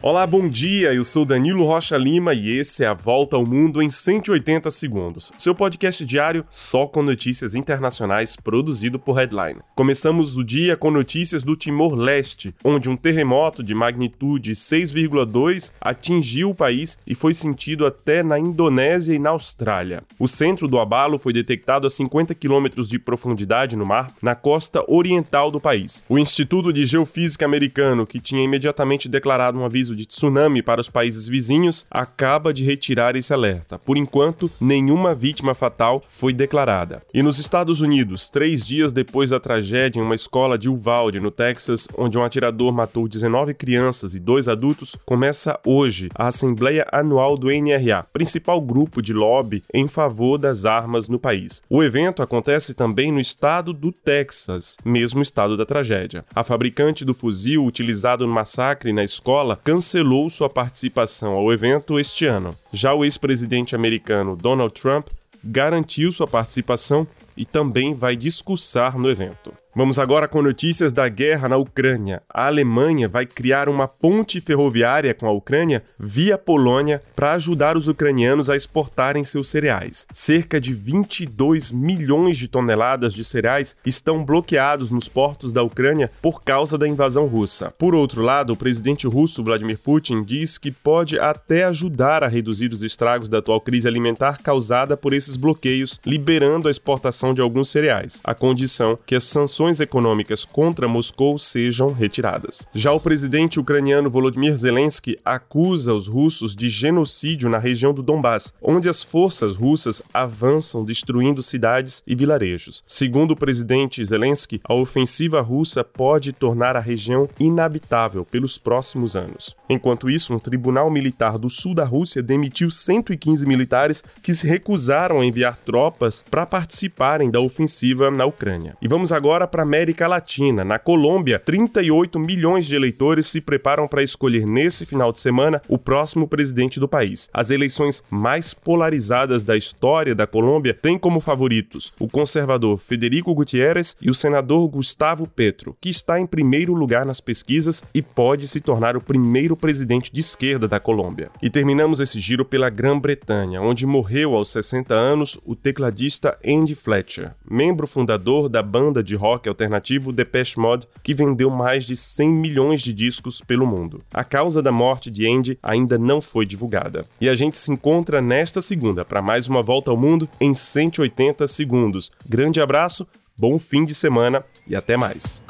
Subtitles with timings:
[0.00, 0.94] Olá, bom dia.
[0.94, 5.32] Eu sou Danilo Rocha Lima e esse é a Volta ao Mundo em 180 segundos.
[5.36, 9.58] Seu podcast diário só com notícias internacionais produzido por Headline.
[9.74, 16.54] Começamos o dia com notícias do Timor-Leste, onde um terremoto de magnitude 6,2 atingiu o
[16.54, 20.04] país e foi sentido até na Indonésia e na Austrália.
[20.16, 24.80] O centro do abalo foi detectado a 50 quilômetros de profundidade no mar, na costa
[24.86, 26.04] oriental do país.
[26.08, 30.80] O Instituto de Geofísica americano, que tinha imediatamente declarado um aviso aviso de tsunami para
[30.80, 33.78] os países vizinhos, acaba de retirar esse alerta.
[33.78, 37.02] Por enquanto, nenhuma vítima fatal foi declarada.
[37.12, 41.30] E nos Estados Unidos, três dias depois da tragédia em uma escola de Uvalde, no
[41.30, 47.36] Texas, onde um atirador matou 19 crianças e dois adultos, começa hoje a Assembleia Anual
[47.36, 51.62] do NRA, principal grupo de lobby em favor das armas no país.
[51.68, 56.24] O evento acontece também no estado do Texas, mesmo estado da tragédia.
[56.34, 62.26] A fabricante do fuzil utilizado no massacre na escola cancelou sua participação ao evento este
[62.26, 62.52] ano.
[62.72, 65.06] Já o ex-presidente americano Donald Trump
[65.44, 69.54] garantiu sua participação e também vai discursar no evento.
[69.78, 72.20] Vamos agora com notícias da guerra na Ucrânia.
[72.28, 77.86] A Alemanha vai criar uma ponte ferroviária com a Ucrânia via Polônia para ajudar os
[77.86, 80.04] ucranianos a exportarem seus cereais.
[80.12, 86.42] Cerca de 22 milhões de toneladas de cereais estão bloqueados nos portos da Ucrânia por
[86.42, 87.72] causa da invasão russa.
[87.78, 92.72] Por outro lado, o presidente russo Vladimir Putin diz que pode até ajudar a reduzir
[92.72, 97.68] os estragos da atual crise alimentar causada por esses bloqueios, liberando a exportação de alguns
[97.68, 102.66] cereais, a condição que as sanções sanções econômicas contra Moscou sejam retiradas.
[102.74, 108.52] Já o presidente ucraniano Volodymyr Zelensky acusa os russos de genocídio na região do Donbass,
[108.62, 112.82] onde as forças russas avançam destruindo cidades e vilarejos.
[112.86, 119.54] Segundo o presidente Zelensky, a ofensiva russa pode tornar a região inabitável pelos próximos anos.
[119.68, 125.20] Enquanto isso, um tribunal militar do sul da Rússia demitiu 115 militares que se recusaram
[125.20, 128.76] a enviar tropas para participarem da ofensiva na Ucrânia.
[128.80, 130.64] E vamos agora para a América Latina.
[130.64, 135.76] Na Colômbia, 38 milhões de eleitores se preparam para escolher nesse final de semana o
[135.76, 137.28] próximo presidente do país.
[137.34, 143.96] As eleições mais polarizadas da história da Colômbia têm como favoritos o conservador Federico Gutierrez
[144.00, 148.60] e o senador Gustavo Petro, que está em primeiro lugar nas pesquisas e pode se
[148.60, 151.32] tornar o primeiro presidente de esquerda da Colômbia.
[151.42, 157.34] E terminamos esse giro pela Grã-Bretanha, onde morreu aos 60 anos o tecladista Andy Fletcher,
[157.50, 162.80] membro fundador da banda de rock alternativo Depeche Mode, que vendeu mais de 100 milhões
[162.80, 164.02] de discos pelo mundo.
[164.12, 167.04] A causa da morte de Andy ainda não foi divulgada.
[167.20, 171.46] E a gente se encontra nesta segunda para mais uma volta ao mundo em 180
[171.46, 172.12] segundos.
[172.28, 173.06] Grande abraço,
[173.38, 175.42] bom fim de semana e até mais.